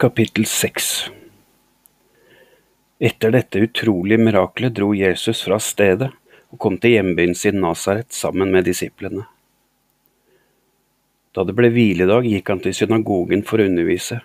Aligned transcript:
Kapittel 0.00 0.44
6 0.46 1.10
Etter 2.98 3.32
dette 3.34 3.58
utrolige 3.58 4.22
miraklet 4.22 4.76
dro 4.76 4.92
Jesus 4.94 5.40
fra 5.42 5.56
stedet 5.58 6.06
og 6.52 6.60
kom 6.62 6.76
til 6.78 6.94
hjembyen 6.94 7.34
sin 7.34 7.58
Nasaret 7.58 8.06
sammen 8.14 8.54
med 8.54 8.68
disiplene. 8.70 9.24
Da 11.34 11.42
det 11.42 11.56
ble 11.58 11.72
hviledag, 11.74 12.30
gikk 12.30 12.54
han 12.54 12.62
til 12.62 12.78
synagogen 12.78 13.42
for 13.42 13.58
å 13.58 13.66
undervise, 13.66 14.20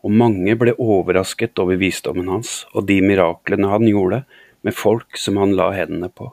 og 0.00 0.16
mange 0.16 0.56
ble 0.56 0.72
overrasket 0.80 1.60
over 1.60 1.76
visdommen 1.76 2.32
hans 2.32 2.62
og 2.72 2.88
de 2.88 2.96
miraklene 3.04 3.68
han 3.76 3.84
gjorde 3.92 4.24
med 4.64 4.80
folk 4.80 5.20
som 5.20 5.36
han 5.44 5.52
la 5.60 5.74
hendene 5.76 6.08
på. 6.08 6.32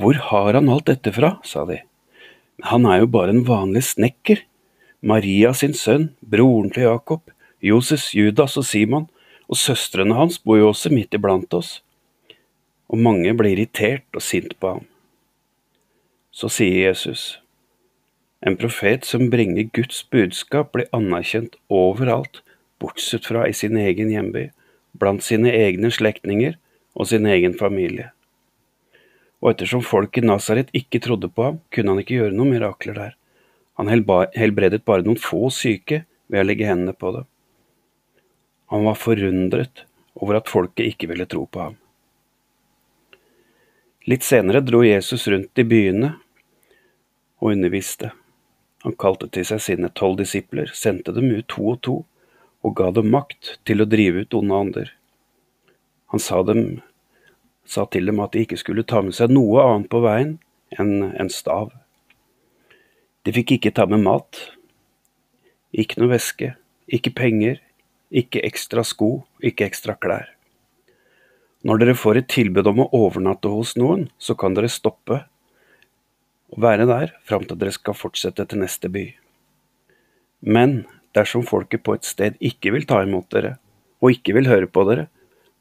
Hvor 0.00 0.24
har 0.32 0.54
han 0.62 0.72
alt 0.72 0.88
dette 0.88 1.12
fra, 1.12 1.36
sa 1.44 1.68
de. 1.68 1.82
Han 2.72 2.88
er 2.88 3.02
jo 3.04 3.16
bare 3.20 3.36
en 3.36 3.44
vanlig 3.44 3.84
snekker. 3.92 4.47
Maria 5.00 5.52
sin 5.54 5.76
sønn, 5.78 6.08
broren 6.20 6.72
til 6.74 6.88
Jakob, 6.88 7.30
Joses, 7.62 8.10
Judas 8.18 8.56
og 8.58 8.64
Simon, 8.66 9.04
og 9.46 9.56
søstrene 9.56 10.16
hans 10.18 10.40
bor 10.42 10.58
jo 10.58 10.72
også 10.72 10.90
midt 10.90 11.14
iblant 11.14 11.54
oss. 11.54 11.84
Og 12.90 12.98
mange 12.98 13.30
blir 13.38 13.54
irritert 13.54 14.06
og 14.18 14.24
sint 14.26 14.56
på 14.58 14.72
ham. 14.74 14.88
Så 16.34 16.50
sier 16.50 16.88
Jesus, 16.88 17.38
en 18.42 18.58
profet 18.58 19.06
som 19.06 19.30
bringer 19.30 19.70
Guds 19.74 20.02
budskap, 20.10 20.72
blir 20.74 20.90
anerkjent 20.94 21.54
overalt, 21.70 22.42
bortsett 22.82 23.26
fra 23.26 23.46
i 23.46 23.54
sin 23.54 23.78
egen 23.78 24.10
hjemby, 24.10 24.48
blant 24.98 25.22
sine 25.22 25.50
egne 25.54 25.90
slektninger 25.94 26.58
og 26.98 27.10
sin 27.10 27.26
egen 27.26 27.54
familie. 27.58 28.10
Og 29.38 29.52
ettersom 29.52 29.82
folk 29.86 30.18
i 30.18 30.26
Nasaret 30.26 30.74
ikke 30.74 30.98
trodde 31.02 31.30
på 31.30 31.46
ham, 31.52 31.62
kunne 31.70 31.94
han 31.94 32.02
ikke 32.02 32.18
gjøre 32.18 32.34
noen 32.34 32.56
mirakler 32.56 32.98
der. 32.98 33.16
Han 33.78 33.88
helbredet 33.88 34.84
bare 34.84 35.04
noen 35.06 35.20
få 35.22 35.48
syke 35.54 36.02
ved 36.26 36.42
å 36.42 36.46
legge 36.48 36.66
hendene 36.66 36.96
på 36.98 37.12
dem. 37.14 37.28
Han 38.74 38.84
var 38.84 38.98
forundret 38.98 39.84
over 40.18 40.40
at 40.40 40.50
folket 40.50 40.90
ikke 40.92 41.08
ville 41.12 41.28
tro 41.30 41.44
på 41.46 41.62
ham. 41.62 41.76
Litt 44.08 44.24
senere 44.26 44.64
dro 44.64 44.82
Jesus 44.84 45.28
rundt 45.30 45.60
i 45.60 45.66
byene 45.68 46.14
og 47.38 47.52
underviste. 47.52 48.10
Han 48.82 48.94
kalte 48.98 49.28
til 49.30 49.46
seg 49.46 49.62
sine 49.62 49.90
tolv 49.94 50.18
disipler, 50.20 50.70
sendte 50.74 51.14
dem 51.14 51.30
ut 51.30 51.48
to 51.50 51.64
og 51.74 51.80
to, 51.86 51.96
og 52.66 52.76
ga 52.78 52.90
dem 52.94 53.10
makt 53.14 53.58
til 53.68 53.82
å 53.82 53.88
drive 53.88 54.24
ut 54.24 54.36
onde 54.38 54.60
ånder. 54.64 54.92
Han 56.10 56.22
sa, 56.22 56.42
dem, 56.42 56.80
sa 57.68 57.86
til 57.86 58.10
dem 58.10 58.20
at 58.24 58.34
de 58.34 58.42
ikke 58.42 58.58
skulle 58.58 58.86
ta 58.86 59.02
med 59.04 59.14
seg 59.14 59.30
noe 59.30 59.62
annet 59.62 59.90
på 59.92 60.02
veien 60.02 60.38
enn 60.80 61.12
en 61.14 61.30
stav. 61.32 61.70
De 63.26 63.34
fikk 63.34 63.56
ikke 63.56 63.74
ta 63.74 63.86
med 63.90 64.04
mat, 64.04 64.38
ikke 65.74 66.00
noe 66.00 66.12
væske, 66.14 66.52
ikke 66.88 67.12
penger, 67.18 67.58
ikke 68.08 68.42
ekstra 68.46 68.84
sko, 68.86 69.24
ikke 69.44 69.66
ekstra 69.68 69.96
klær. 70.00 70.30
Når 71.66 71.82
dere 71.82 71.96
får 71.98 72.20
et 72.20 72.28
tilbud 72.30 72.68
om 72.70 72.84
å 72.84 72.90
overnatte 72.96 73.50
hos 73.50 73.74
noen, 73.80 74.06
så 74.22 74.36
kan 74.38 74.54
dere 74.54 74.70
stoppe 74.70 75.24
og 76.48 76.62
være 76.64 76.86
der 76.88 77.12
fram 77.28 77.44
til 77.44 77.58
dere 77.60 77.74
skal 77.74 77.96
fortsette 77.98 78.46
til 78.48 78.62
neste 78.62 78.88
by. 78.92 79.04
Men 80.40 80.84
dersom 81.16 81.44
folket 81.44 81.82
på 81.84 81.96
et 81.98 82.06
sted 82.06 82.38
ikke 82.38 82.72
vil 82.76 82.86
ta 82.88 83.02
imot 83.04 83.28
dere, 83.34 83.56
og 83.98 84.14
ikke 84.14 84.36
vil 84.38 84.48
høre 84.48 84.70
på 84.70 84.86
dere, 84.88 85.08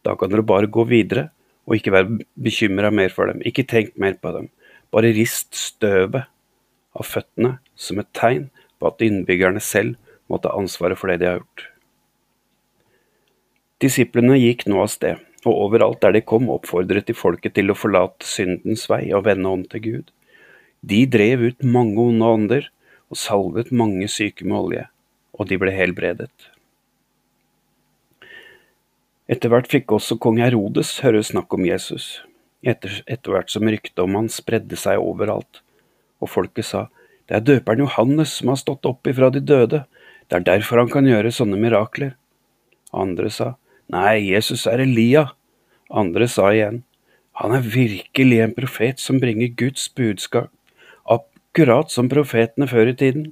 da 0.05 0.13
kan 0.15 0.31
dere 0.31 0.45
bare 0.45 0.69
gå 0.71 0.85
videre 0.87 1.31
og 1.67 1.75
ikke 1.75 1.91
være 1.91 2.21
bekymra 2.39 2.93
mer 2.93 3.11
for 3.11 3.27
dem, 3.27 3.41
ikke 3.43 3.65
tenk 3.67 3.97
mer 3.99 4.15
på 4.21 4.31
dem, 4.37 4.47
bare 4.93 5.11
rist 5.17 5.57
støvet 5.57 6.29
av 6.97 7.07
føttene 7.07 7.57
som 7.77 8.01
et 8.01 8.09
tegn 8.17 8.49
på 8.77 8.89
at 8.89 9.03
innbyggerne 9.05 9.61
selv 9.63 9.97
må 10.27 10.39
ta 10.41 10.53
ansvaret 10.57 10.99
for 10.99 11.11
det 11.11 11.21
de 11.21 11.29
har 11.29 11.39
gjort. 11.39 11.67
Disiplene 13.83 14.39
gikk 14.39 14.65
nå 14.65 14.81
av 14.81 14.89
sted, 14.89 15.21
og 15.45 15.63
overalt 15.67 16.01
der 16.01 16.15
de 16.17 16.23
kom, 16.25 16.49
oppfordret 16.49 17.07
de 17.07 17.15
folket 17.17 17.55
til 17.57 17.69
å 17.69 17.77
forlate 17.77 18.25
syndens 18.25 18.87
vei 18.89 19.05
og 19.13 19.27
vende 19.29 19.53
om 19.53 19.63
til 19.69 19.83
Gud. 19.83 20.11
De 20.81 21.05
drev 21.09 21.45
ut 21.51 21.65
mange 21.77 22.01
onde 22.01 22.33
ånder 22.37 22.69
og 23.07 23.19
salvet 23.21 23.71
mange 23.71 24.09
syke 24.11 24.45
med 24.45 24.57
olje, 24.57 24.85
og 25.37 25.49
de 25.49 25.59
ble 25.61 25.73
helbredet. 25.73 26.33
Etter 29.27 29.51
hvert 29.51 29.67
fikk 29.67 29.91
også 29.91 30.17
kong 30.23 30.39
Herodes 30.39 30.93
høre 31.03 31.21
snakk 31.25 31.53
om 31.53 31.65
Jesus, 31.67 32.21
etter, 32.63 33.03
hvert 33.27 33.51
som 33.51 33.67
ryktet 33.67 33.99
om 33.99 34.15
han 34.15 34.29
spredde 34.31 34.79
seg 34.79 35.03
overalt 35.03 35.61
og 36.23 36.31
folket 36.31 36.65
sa, 36.65 36.87
det 37.27 37.35
er 37.35 37.45
døperen 37.45 37.83
Johannes 37.83 38.37
som 38.39 38.51
har 38.51 38.59
stått 38.59 38.87
opp 38.87 39.07
ifra 39.07 39.29
de 39.33 39.41
døde, 39.43 39.83
det 40.27 40.39
er 40.39 40.47
derfor 40.47 40.81
han 40.81 40.91
kan 40.91 41.07
gjøre 41.07 41.31
sånne 41.31 41.59
mirakler. 41.59 42.15
Andre 42.95 43.31
sa, 43.31 43.53
nei, 43.91 44.19
Jesus 44.27 44.65
er 44.67 44.83
Elia. 44.83 45.29
Andre 45.87 46.27
sa 46.31 46.49
igjen, 46.51 46.81
han 47.39 47.53
er 47.55 47.63
virkelig 47.63 48.39
en 48.43 48.55
profet 48.55 49.03
som 49.03 49.21
bringer 49.23 49.51
Guds 49.59 49.87
budskap, 49.95 50.49
akkurat 51.05 51.91
som 51.93 52.09
profetene 52.11 52.67
før 52.67 52.91
i 52.91 52.97
tiden. 52.97 53.31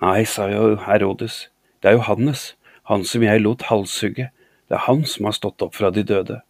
Nei, 0.00 0.24
sa 0.28 0.48
jo 0.50 0.74
Herodes, 0.84 1.48
det 1.80 1.92
er 1.92 1.98
Johannes, 2.00 2.54
han 2.90 3.04
som 3.06 3.24
jeg 3.24 3.44
lot 3.44 3.68
halshugge, 3.70 4.28
det 4.68 4.76
er 4.76 4.86
han 4.88 5.04
som 5.08 5.28
har 5.28 5.36
stått 5.36 5.62
opp 5.64 5.76
fra 5.78 5.92
de 5.94 6.04
døde. 6.06 6.40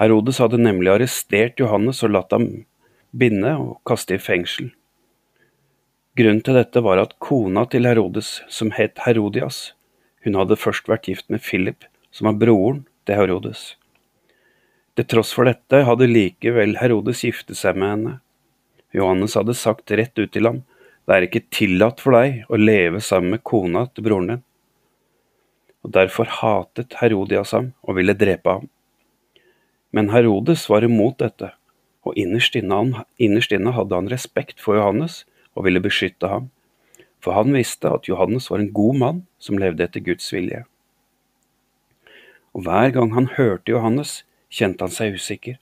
Herodes 0.00 0.40
hadde 0.42 0.58
nemlig 0.58 0.92
arrestert 0.92 1.60
Johannes 1.62 2.02
og 2.02 2.16
latt 2.16 2.34
ham 2.34 2.48
binde 3.14 3.52
og 3.60 3.78
kaste 3.86 4.16
i 4.16 4.22
fengsel. 4.22 4.72
Grunnen 6.18 6.42
til 6.46 6.58
dette 6.58 6.82
var 6.82 7.00
at 7.02 7.16
kona 7.22 7.64
til 7.70 7.86
Herodes, 7.88 8.40
som 8.50 8.72
het 8.74 9.00
Herodias, 9.06 9.72
hun 10.26 10.38
hadde 10.38 10.58
først 10.58 10.88
vært 10.90 11.08
gift 11.10 11.30
med 11.30 11.42
Philip, 11.42 11.86
som 12.14 12.30
var 12.30 12.38
broren 12.40 12.84
til 13.06 13.18
Herodes. 13.18 13.74
Til 14.94 15.08
tross 15.10 15.32
for 15.34 15.50
dette 15.50 15.82
hadde 15.88 16.10
likevel 16.10 16.76
Herodes 16.78 17.24
giftet 17.26 17.58
seg 17.58 17.78
med 17.78 17.90
henne. 17.90 18.14
Johannes 18.94 19.34
hadde 19.38 19.56
sagt 19.58 19.90
rett 19.90 20.14
ut 20.18 20.30
til 20.34 20.46
ham, 20.46 20.62
det 21.04 21.16
er 21.16 21.26
ikke 21.26 21.44
tillatt 21.52 22.00
for 22.00 22.16
deg 22.16 22.46
å 22.48 22.58
leve 22.60 23.02
sammen 23.04 23.34
med 23.34 23.44
kona 23.44 23.84
til 23.90 24.06
broren 24.06 24.30
din. 24.30 24.44
Og 25.84 25.92
Derfor 25.92 26.30
hatet 26.40 26.94
Herodias 27.00 27.52
ham 27.52 27.74
og 27.84 27.98
ville 27.98 28.14
drepe 28.16 28.54
ham. 28.56 28.70
Men 29.92 30.08
Herodes 30.14 30.64
var 30.70 30.86
imot 30.86 31.18
dette 31.20 31.52
og 32.04 32.18
innerst 32.20 32.56
inne, 32.58 33.04
innerst 33.18 33.52
inne 33.52 33.72
hadde 33.74 33.96
han 33.96 34.10
respekt 34.12 34.60
for 34.60 34.76
Johannes 34.78 35.22
og 35.54 35.66
ville 35.66 35.82
beskytte 35.82 36.28
ham, 36.28 36.50
for 37.24 37.36
han 37.36 37.54
visste 37.56 37.88
at 37.88 38.08
Johannes 38.08 38.50
var 38.50 38.60
en 38.60 38.72
god 38.76 39.00
mann 39.00 39.20
som 39.40 39.58
levde 39.60 39.86
etter 39.86 40.04
Guds 40.04 40.28
vilje. 40.32 40.64
Og 42.54 42.66
hver 42.66 42.92
gang 42.94 43.14
han 43.16 43.30
hørte 43.34 43.72
Johannes, 43.72 44.22
kjente 44.52 44.84
han 44.84 44.92
seg 44.94 45.16
usikker. 45.16 45.56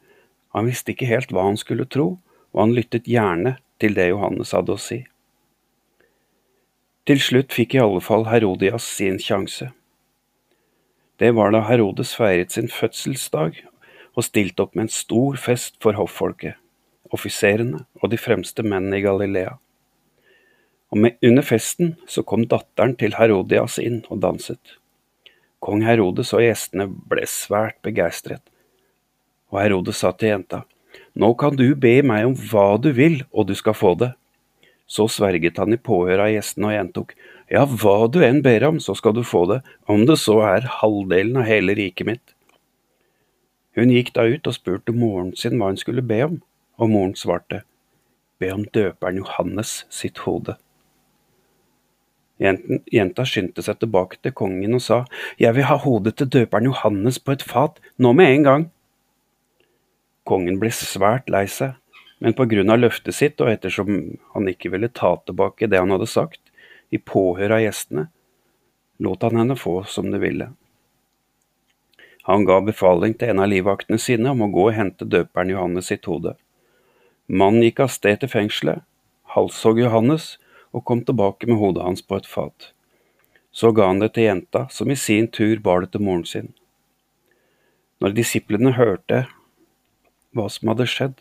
Han 0.52 0.66
visste 0.68 0.92
ikke 0.92 1.08
helt 1.08 1.30
hva 1.32 1.46
han 1.46 1.56
skulle 1.60 1.86
tro, 1.88 2.18
og 2.52 2.58
han 2.60 2.74
lyttet 2.76 3.08
gjerne 3.08 3.56
til 3.80 3.94
det 3.96 4.10
Johannes 4.10 4.52
hadde 4.52 4.74
å 4.74 4.80
si. 4.80 5.00
Til 7.08 7.18
slutt 7.18 7.54
fikk 7.54 7.74
i 7.74 7.82
alle 7.82 8.02
fall 8.04 8.28
Herodias 8.28 8.84
sin 8.86 9.16
sjanse. 9.22 9.72
Det 11.18 11.32
var 11.34 11.54
da 11.54 11.62
Herodes 11.66 12.12
feiret 12.18 12.52
sin 12.54 12.68
fødselsdag 12.70 13.62
og 14.16 14.26
stilte 14.26 14.64
opp 14.64 14.76
med 14.76 14.86
en 14.86 14.94
stor 14.94 15.38
fest 15.40 15.78
for 15.82 15.96
hoffolket, 15.96 16.58
offiserene 17.12 17.84
og 18.00 18.12
de 18.12 18.20
fremste 18.20 18.64
mennene 18.64 19.00
i 19.00 19.04
Galilea. 19.04 19.56
Og 20.92 21.00
med, 21.00 21.16
under 21.24 21.44
festen 21.46 21.94
så 22.10 22.24
kom 22.26 22.44
datteren 22.48 22.94
til 23.00 23.16
Herodias 23.16 23.78
inn 23.80 24.02
og 24.12 24.20
danset. 24.24 24.76
Kong 25.62 25.84
Herodes 25.86 26.32
og 26.36 26.42
gjestene 26.44 26.88
ble 26.88 27.24
svært 27.30 27.78
begeistret, 27.86 28.42
og 29.52 29.60
Herodes 29.62 30.02
sa 30.02 30.12
til 30.16 30.32
jenta, 30.32 30.64
Nå 31.16 31.32
kan 31.40 31.56
du 31.56 31.74
be 31.76 32.00
meg 32.04 32.26
om 32.28 32.34
hva 32.50 32.76
du 32.80 32.90
vil, 32.96 33.22
og 33.32 33.48
du 33.48 33.54
skal 33.56 33.76
få 33.76 33.94
det. 34.00 34.10
Så 34.88 35.06
sverget 35.08 35.60
han 35.60 35.72
i 35.72 35.80
påhør 35.80 36.26
av 36.26 36.32
gjestene 36.32 36.68
og 36.68 36.76
gjentok, 36.76 37.14
Ja, 37.52 37.66
hva 37.68 38.08
du 38.08 38.22
enn 38.24 38.40
ber 38.44 38.64
om, 38.64 38.78
så 38.80 38.94
skal 38.96 39.12
du 39.16 39.22
få 39.24 39.44
det, 39.50 39.58
om 39.84 40.06
det 40.08 40.16
så 40.20 40.38
er 40.48 40.68
halvdelen 40.80 41.36
av 41.40 41.48
hele 41.48 41.76
riket 41.76 42.08
mitt. 42.08 42.31
Hun 43.76 43.92
gikk 43.92 44.12
da 44.16 44.26
ut 44.28 44.48
og 44.48 44.56
spurte 44.56 44.92
moren 44.92 45.32
sin 45.38 45.56
hva 45.58 45.70
hun 45.70 45.80
skulle 45.80 46.04
be 46.04 46.18
om, 46.26 46.40
og 46.76 46.90
moren 46.92 47.14
svarte, 47.16 47.62
be 48.40 48.50
om 48.52 48.66
døperen 48.74 49.22
Johannes 49.22 49.82
sitt 49.92 50.24
hode. 50.26 50.58
Jenta 52.42 53.24
skyndte 53.28 53.62
seg 53.62 53.78
tilbake 53.80 54.18
til 54.20 54.34
kongen 54.36 54.76
og 54.76 54.82
sa, 54.82 55.02
jeg 55.40 55.54
vil 55.56 55.68
ha 55.68 55.78
hodet 55.78 56.16
til 56.18 56.30
døperen 56.32 56.68
Johannes 56.68 57.20
på 57.22 57.36
et 57.36 57.44
fat, 57.46 57.78
nå 58.02 58.12
med 58.18 58.32
en 58.34 58.48
gang. 58.48 58.64
Kongen 60.28 60.58
ble 60.60 60.72
svært 60.74 61.30
lei 61.32 61.46
seg, 61.50 61.78
men 62.22 62.36
på 62.38 62.46
grunn 62.50 62.70
av 62.70 62.82
løftet 62.82 63.16
sitt 63.16 63.40
og 63.42 63.50
ettersom 63.50 64.18
han 64.34 64.50
ikke 64.50 64.70
ville 64.74 64.90
ta 64.92 65.16
tilbake 65.26 65.70
det 65.70 65.80
han 65.80 65.94
hadde 65.94 66.10
sagt, 66.10 66.40
i 66.92 67.00
påhør 67.00 67.56
av 67.56 67.62
gjestene, 67.64 68.10
lot 69.02 69.24
han 69.24 69.40
henne 69.40 69.56
få 69.58 69.80
som 69.88 70.10
det 70.12 70.20
ville. 70.22 70.52
Han 72.28 72.44
ga 72.46 72.60
befaling 72.62 73.16
til 73.18 73.32
en 73.32 73.42
av 73.42 73.50
livvaktene 73.50 73.98
sine 73.98 74.30
om 74.30 74.44
å 74.44 74.50
gå 74.54 74.68
og 74.68 74.76
hente 74.76 75.08
døperen 75.08 75.50
Johannes 75.50 75.90
sitt 75.90 76.06
hode. 76.06 76.36
Mannen 77.26 77.64
gikk 77.66 77.82
av 77.82 77.90
sted 77.90 78.20
til 78.22 78.30
fengselet, 78.30 78.84
halshogg 79.34 79.80
Johannes 79.82 80.36
og 80.72 80.84
kom 80.88 81.02
tilbake 81.06 81.48
med 81.50 81.58
hodet 81.58 81.84
hans 81.86 82.04
på 82.06 82.20
et 82.20 82.28
fat. 82.28 82.70
Så 83.52 83.72
ga 83.76 83.90
han 83.90 84.00
det 84.00 84.14
til 84.14 84.28
jenta, 84.28 84.66
som 84.70 84.90
i 84.90 84.96
sin 84.96 85.28
tur 85.28 85.58
bar 85.60 85.82
det 85.82 85.92
til 85.92 86.04
moren 86.06 86.24
sin. 86.28 86.52
Når 88.00 88.14
disiplene 88.16 88.72
hørte 88.78 89.26
hva 90.32 90.48
som 90.50 90.72
hadde 90.72 90.88
skjedd, 90.88 91.18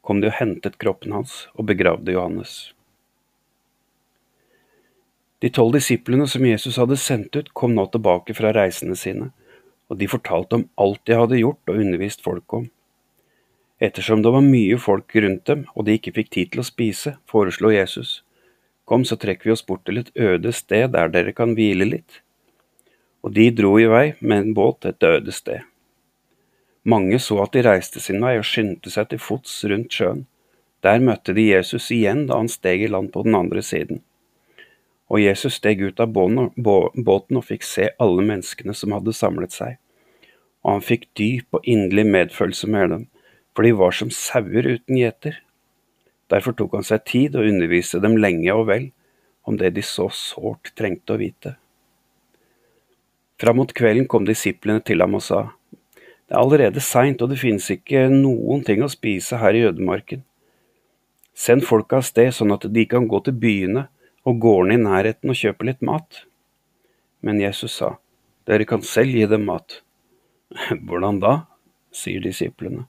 kom 0.00 0.22
de 0.22 0.30
og 0.30 0.38
hentet 0.38 0.78
kroppen 0.80 1.12
hans 1.12 1.44
og 1.54 1.66
begravde 1.68 2.14
Johannes. 2.14 2.72
De 5.40 5.50
tolv 5.52 5.76
disiplene 5.76 6.26
som 6.28 6.44
Jesus 6.44 6.78
hadde 6.80 6.98
sendt 7.00 7.36
ut, 7.36 7.52
kom 7.56 7.76
nå 7.76 7.86
tilbake 7.92 8.34
fra 8.36 8.52
reisene 8.56 8.96
sine, 8.96 9.30
og 9.90 9.98
de 9.98 10.08
fortalte 10.08 10.60
om 10.60 10.68
alt 10.80 11.02
de 11.04 11.18
hadde 11.18 11.40
gjort 11.40 11.72
og 11.72 11.82
undervist 11.82 12.22
folk 12.24 12.54
om. 12.54 12.68
Ettersom 13.82 14.22
det 14.22 14.32
var 14.32 14.44
mye 14.44 14.78
folk 14.78 15.14
rundt 15.24 15.46
dem 15.50 15.64
og 15.74 15.86
de 15.86 15.96
ikke 15.98 16.14
fikk 16.18 16.30
tid 16.36 16.52
til 16.52 16.62
å 16.62 16.68
spise, 16.68 17.16
foreslo 17.30 17.72
Jesus, 17.74 18.20
kom 18.84 19.06
så 19.08 19.18
trekker 19.20 19.50
vi 19.50 19.54
oss 19.54 19.66
bort 19.66 19.86
til 19.88 20.02
et 20.02 20.12
øde 20.14 20.52
sted 20.54 20.92
der 20.94 21.10
dere 21.12 21.34
kan 21.34 21.56
hvile 21.58 21.88
litt. 21.88 22.20
Og 23.24 23.34
de 23.36 23.50
dro 23.52 23.74
i 23.80 23.88
vei 23.90 24.06
med 24.20 24.38
en 24.38 24.54
båt 24.56 24.80
til 24.82 24.94
et 24.94 25.08
øde 25.10 25.34
sted. 25.34 25.66
Mange 26.84 27.18
så 27.20 27.42
at 27.42 27.52
de 27.52 27.64
reiste 27.66 28.00
sin 28.00 28.22
vei 28.24 28.38
og 28.40 28.46
skyndte 28.48 28.92
seg 28.92 29.10
til 29.10 29.20
fots 29.20 29.58
rundt 29.68 29.92
sjøen. 29.92 30.24
Der 30.84 31.02
møtte 31.04 31.34
de 31.36 31.44
Jesus 31.50 31.90
igjen 31.92 32.24
da 32.28 32.38
han 32.40 32.48
steg 32.48 32.86
i 32.86 32.88
land 32.88 33.12
på 33.12 33.24
den 33.26 33.36
andre 33.36 33.62
siden. 33.64 34.00
Og 35.10 35.22
Jesus 35.22 35.58
steg 35.58 35.82
ut 35.82 36.00
av 36.00 36.12
båten 36.14 37.38
og 37.40 37.46
fikk 37.46 37.66
se 37.66 37.88
alle 37.98 38.22
menneskene 38.26 38.74
som 38.78 38.94
hadde 38.94 39.14
samlet 39.16 39.54
seg. 39.54 39.78
Og 40.62 40.76
han 40.76 40.84
fikk 40.86 41.08
dyp 41.18 41.58
og 41.58 41.66
inderlig 41.66 42.06
medfølelse 42.06 42.70
med 42.70 42.92
dem, 42.94 43.06
for 43.56 43.66
de 43.66 43.74
var 43.74 43.96
som 43.96 44.12
sauer 44.14 44.68
uten 44.76 45.00
gjeter. 45.00 45.40
Derfor 46.30 46.54
tok 46.54 46.76
han 46.78 46.86
seg 46.86 47.02
tid 47.10 47.36
og 47.36 47.48
underviste 47.50 47.98
dem 48.02 48.14
lenge 48.20 48.54
og 48.54 48.68
vel 48.70 48.90
om 49.48 49.56
det 49.58 49.72
de 49.74 49.82
så 49.82 50.06
sårt 50.14 50.70
trengte 50.78 51.16
å 51.16 51.20
vite. 51.20 51.56
Fram 53.40 53.56
mot 53.56 53.72
kvelden 53.74 54.06
kom 54.06 54.26
disiplene 54.28 54.82
til 54.84 55.00
ham 55.00 55.16
og 55.16 55.24
sa, 55.24 55.48
Det 56.28 56.36
er 56.36 56.44
allerede 56.44 56.80
seint, 56.80 57.22
og 57.22 57.32
det 57.32 57.40
finnes 57.40 57.64
ikke 57.72 58.04
noen 58.12 58.62
ting 58.62 58.84
å 58.84 58.88
spise 58.92 59.40
her 59.40 59.56
i 59.56 59.64
ødemarken. 59.66 60.22
Send 61.34 61.64
folka 61.66 61.98
av 61.98 62.04
sted 62.06 62.30
sånn 62.36 62.52
at 62.54 62.68
de 62.70 62.84
kan 62.86 63.08
gå 63.08 63.18
til 63.24 63.34
byene 63.34 63.88
og 64.28 64.40
går 64.42 64.68
ned 64.68 64.80
i 64.80 64.84
nærheten 64.84 65.32
og 65.32 65.38
kjøper 65.38 65.70
litt 65.70 65.84
mat. 65.86 66.24
Men 67.24 67.40
Jesus 67.40 67.78
sa, 67.80 67.96
Dere 68.48 68.66
kan 68.68 68.82
selv 68.84 69.14
gi 69.14 69.26
dem 69.28 69.46
mat. 69.48 69.80
Hvordan 70.86 71.20
da? 71.22 71.34
sier 71.90 72.22
disiplene. 72.22 72.84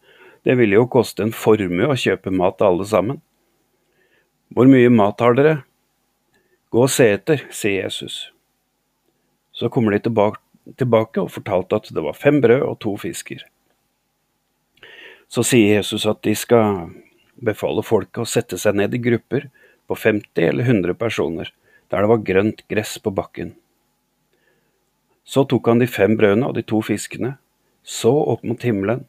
Det 0.45 0.55
ville 0.57 0.77
jo 0.77 0.87
koste 0.89 1.25
en 1.25 1.33
formue 1.33 1.87
å 1.89 1.97
kjøpe 1.97 2.33
mat 2.33 2.61
alle 2.65 2.85
sammen. 2.85 3.21
Hvor 4.53 4.69
mye 4.69 4.91
mat 4.93 5.21
har 5.23 5.37
dere? 5.37 5.55
Gå 6.71 6.85
og 6.85 6.91
se 6.91 7.07
etter, 7.13 7.45
sier 7.53 7.85
Jesus. 7.85 8.31
Så 9.53 9.69
kommer 9.73 9.95
de 9.95 10.01
tilbake 10.03 11.23
og 11.23 11.33
fortalte 11.33 11.81
at 11.81 11.89
det 11.93 12.03
var 12.05 12.17
fem 12.17 12.39
brød 12.43 12.63
og 12.67 12.77
to 12.83 12.95
fisker. 13.01 13.43
Så 15.31 15.43
sier 15.47 15.79
Jesus 15.79 16.05
at 16.09 16.21
de 16.25 16.35
skal 16.35 16.91
befale 17.41 17.83
folket 17.85 18.23
å 18.23 18.29
sette 18.29 18.59
seg 18.59 18.77
ned 18.77 18.93
i 18.95 19.01
grupper 19.01 19.49
på 19.91 19.99
50 19.99 20.47
eller 20.47 20.63
100 20.63 20.95
personer, 20.95 21.51
der 21.91 22.05
det 22.05 22.11
var 22.13 22.23
grønt 22.23 22.63
gress 22.71 22.95
på 23.03 23.11
bakken. 23.11 23.51
Så 25.27 25.43
tok 25.43 25.67
han 25.67 25.81
de 25.83 25.87
fem 25.91 26.15
brødene 26.17 26.47
og 26.47 26.55
de 26.55 26.63
to 26.63 26.79
fiskene, 26.85 27.35
så 27.83 28.13
opp 28.31 28.45
mot 28.47 28.63
himmelen, 28.63 29.03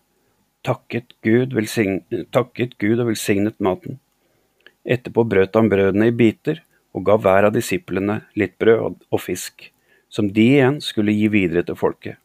takket 0.66 1.14
Gud, 1.22 1.54
takket 2.34 2.74
Gud 2.82 2.98
og 2.98 3.12
velsignet 3.12 3.62
maten. 3.62 4.00
Etterpå 4.82 5.24
brøt 5.28 5.54
han 5.54 5.70
brødene 5.70 6.10
i 6.10 6.16
biter 6.16 6.64
og 6.92 7.06
ga 7.06 7.16
hver 7.20 7.48
av 7.48 7.54
disiplene 7.54 8.20
litt 8.38 8.58
brød 8.60 9.06
og 9.10 9.22
fisk, 9.22 9.70
som 10.10 10.28
de 10.34 10.48
igjen 10.56 10.80
skulle 10.82 11.14
gi 11.14 11.30
videre 11.32 11.62
til 11.68 11.78
folket. 11.78 12.18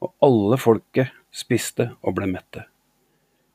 Og 0.00 0.12
alle 0.24 0.56
folket 0.60 1.12
spiste 1.34 1.90
og 2.00 2.16
ble 2.16 2.28
mette. 2.32 2.64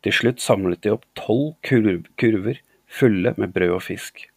Til 0.02 0.14
slutt 0.18 0.42
samlet 0.42 0.82
de 0.86 0.94
opp 0.94 1.06
tolv 1.18 1.58
kurver 1.66 2.62
fulle 2.92 3.34
med 3.38 3.54
brød 3.56 3.78
og 3.78 3.84
fisk. 3.88 4.28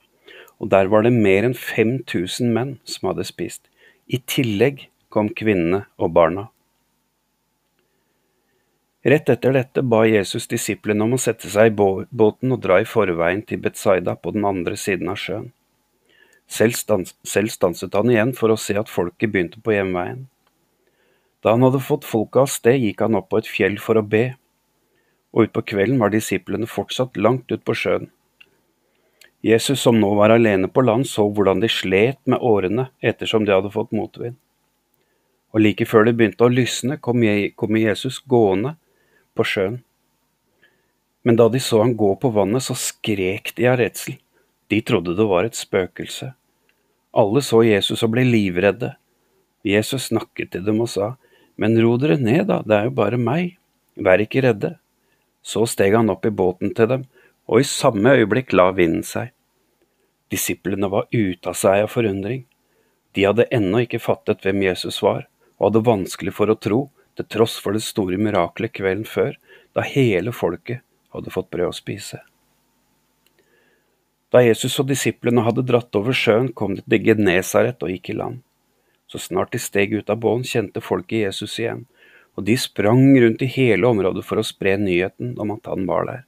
Og 0.62 0.70
der 0.70 0.88
var 0.92 1.04
det 1.04 1.12
mer 1.12 1.46
enn 1.46 1.56
5000 1.58 2.52
menn 2.54 2.76
som 2.88 3.10
hadde 3.10 3.26
spist. 3.26 3.66
I 4.06 4.20
tillegg 4.30 4.86
kom 5.12 5.30
kvinnene 5.34 5.84
og 5.98 6.14
barna. 6.14 6.48
Rett 9.04 9.28
etter 9.28 9.52
dette 9.52 9.82
ba 9.84 10.04
Jesus 10.08 10.46
disiplene 10.48 11.04
om 11.04 11.16
å 11.16 11.20
sette 11.20 11.50
seg 11.52 11.68
i 11.68 11.74
båten 11.76 12.54
og 12.54 12.62
dra 12.64 12.78
i 12.80 12.88
forveien 12.88 13.42
til 13.44 13.60
Betzaida 13.60 14.14
på 14.16 14.32
den 14.32 14.46
andre 14.48 14.78
siden 14.80 15.10
av 15.12 15.20
sjøen. 15.20 15.50
Selv, 16.48 16.76
stans, 16.76 17.12
selv 17.24 17.52
stanset 17.52 17.96
han 17.96 18.12
igjen 18.12 18.32
for 18.36 18.52
å 18.52 18.56
se 18.60 18.76
at 18.80 18.92
folket 18.92 19.32
begynte 19.32 19.60
på 19.64 19.76
hjemveien. 19.76 20.24
Da 21.44 21.52
han 21.52 21.64
hadde 21.66 21.82
fått 21.84 22.08
folket 22.08 22.46
av 22.46 22.50
sted, 22.52 22.80
gikk 22.80 23.04
han 23.04 23.18
opp 23.20 23.28
på 23.32 23.42
et 23.42 23.50
fjell 23.50 23.76
for 23.80 24.00
å 24.00 24.04
be, 24.14 24.24
og 25.36 25.50
utpå 25.50 25.64
kvelden 25.74 26.00
var 26.00 26.12
disiplene 26.14 26.68
fortsatt 26.70 27.18
langt 27.20 27.52
ut 27.52 27.64
på 27.64 27.76
sjøen. 27.76 28.08
Jesus, 29.44 29.82
som 29.84 29.98
nå 30.00 30.14
var 30.16 30.32
alene 30.32 30.70
på 30.72 30.80
land, 30.80 31.04
så 31.04 31.26
hvordan 31.28 31.60
de 31.60 31.68
slet 31.68 32.16
med 32.24 32.40
årene 32.40 32.86
ettersom 33.04 33.44
de 33.44 33.52
hadde 33.52 33.72
fått 33.74 33.92
motvind. 33.92 34.38
Og 35.52 35.60
like 35.60 35.84
før 35.84 36.08
det 36.08 36.14
begynte 36.16 36.46
å 36.46 36.52
lysne, 36.52 36.96
kom 36.96 37.76
Jesus 37.76 38.22
gående 38.24 38.72
på 39.36 39.44
sjøen. 39.44 39.82
Men 41.28 41.36
da 41.36 41.50
de 41.52 41.60
så 41.60 41.82
han 41.82 41.92
gå 42.00 42.14
på 42.20 42.30
vannet, 42.32 42.64
så 42.64 42.76
skrek 42.76 43.52
de 43.58 43.68
av 43.68 43.76
redsel. 43.82 44.16
De 44.72 44.80
trodde 44.80 45.12
det 45.16 45.28
var 45.28 45.44
et 45.44 45.60
spøkelse. 45.60 46.30
Alle 47.12 47.44
så 47.44 47.60
Jesus 47.68 48.02
og 48.02 48.14
ble 48.16 48.24
livredde. 48.24 48.94
Jesus 49.64 50.08
snakket 50.08 50.54
til 50.56 50.64
dem 50.64 50.80
og 50.80 50.88
sa, 50.92 51.14
Men 51.60 51.76
ro 51.78 51.98
dere 52.00 52.16
ned, 52.16 52.48
da, 52.48 52.62
det 52.64 52.74
er 52.74 52.88
jo 52.88 52.96
bare 52.96 53.20
meg, 53.20 53.58
vær 53.94 54.24
ikke 54.24 54.42
redde. 54.48 54.72
Så 55.44 55.68
steg 55.68 55.94
han 55.94 56.10
opp 56.10 56.24
i 56.26 56.32
båten 56.32 56.72
til 56.74 56.88
dem, 56.90 57.04
og 57.46 57.60
i 57.60 57.68
samme 57.68 58.16
øyeblikk 58.16 58.56
la 58.56 58.72
vinden 58.72 59.04
seg. 59.06 59.33
Disiplene 60.34 60.90
var 60.90 61.06
ute 61.14 61.52
av 61.52 61.54
seg 61.54 61.84
av 61.84 61.92
forundring. 61.94 62.42
De 63.14 63.22
hadde 63.28 63.46
ennå 63.54 63.84
ikke 63.84 64.02
fattet 64.02 64.42
hvem 64.42 64.64
Jesus 64.66 64.98
var, 65.04 65.28
og 65.56 65.68
hadde 65.68 65.86
vanskelig 65.86 66.34
for 66.34 66.50
å 66.50 66.58
tro, 66.58 66.80
til 67.14 67.28
tross 67.30 67.54
for 67.62 67.76
det 67.76 67.84
store 67.86 68.18
miraklet 68.18 68.74
kvelden 68.74 69.06
før, 69.06 69.36
da 69.74 69.84
hele 69.86 70.34
folket 70.34 70.82
hadde 71.14 71.30
fått 71.30 71.52
brød 71.54 71.70
å 71.70 71.76
spise. 71.76 72.18
Da 74.34 74.42
Jesus 74.42 74.74
og 74.82 74.88
disiplene 74.90 75.44
hadde 75.46 75.62
dratt 75.62 75.94
over 75.94 76.16
sjøen, 76.16 76.50
kom 76.50 76.74
de 76.74 76.82
til 76.82 77.06
Genesaret 77.06 77.82
og 77.86 77.92
gikk 77.92 78.10
i 78.10 78.18
land. 78.18 78.42
Så 79.06 79.20
snart 79.22 79.52
de 79.54 79.60
steg 79.62 79.94
ut 79.94 80.10
av 80.10 80.18
båten, 80.18 80.42
kjente 80.42 80.82
folket 80.82 81.28
Jesus 81.28 81.54
igjen, 81.60 81.84
og 82.34 82.48
de 82.48 82.56
sprang 82.58 83.12
rundt 83.22 83.44
i 83.46 83.52
hele 83.54 83.86
området 83.86 84.24
for 84.26 84.42
å 84.42 84.46
spre 84.46 84.74
nyheten 84.80 85.36
om 85.38 85.54
at 85.54 85.70
han 85.70 85.86
var 85.86 86.08
der. 86.10 86.24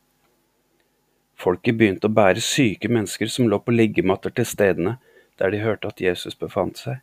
Folket 1.37 1.77
begynte 1.77 2.09
å 2.09 2.17
bære 2.17 2.41
syke 2.41 2.89
mennesker 2.89 3.29
som 3.33 3.51
lå 3.51 3.59
på 3.61 3.75
liggematter 3.75 4.33
til 4.33 4.49
stedene 4.49 4.97
der 5.37 5.53
de 5.53 5.61
hørte 5.61 5.91
at 5.93 6.01
Jesus 6.01 6.35
befant 6.39 6.81
seg. 6.81 7.03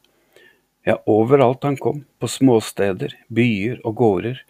Ja, 0.84 0.98
overalt 1.08 1.64
han 1.64 1.78
kom, 1.78 2.04
på 2.20 2.28
småsteder, 2.28 3.14
byer 3.30 3.80
og 3.86 3.96
gårder, 4.02 4.42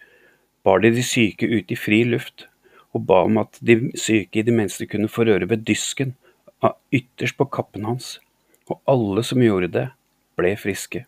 bar 0.64 0.80
de 0.80 0.90
de 0.96 1.04
syke 1.04 1.46
ut 1.46 1.70
i 1.70 1.78
fri 1.78 2.00
luft 2.08 2.48
og 2.94 3.04
ba 3.08 3.20
om 3.26 3.38
at 3.42 3.58
de 3.60 3.90
syke 3.98 4.40
i 4.40 4.46
det 4.46 4.54
minste 4.54 4.86
kunne 4.90 5.10
få 5.10 5.26
røre 5.28 5.48
ved 5.50 5.66
dysken, 5.68 6.14
ytterst 6.94 7.36
på 7.36 7.46
kappen 7.52 7.84
hans, 7.84 8.18
og 8.70 8.80
alle 8.88 9.24
som 9.26 9.42
gjorde 9.42 9.72
det, 9.74 9.88
ble 10.38 10.54
friske. 10.58 11.04